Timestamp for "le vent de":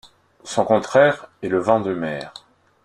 1.47-1.93